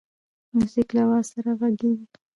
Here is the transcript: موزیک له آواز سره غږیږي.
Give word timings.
موزیک 0.55 0.89
له 0.95 1.01
آواز 1.05 1.25
سره 1.33 1.51
غږیږي. 1.59 2.05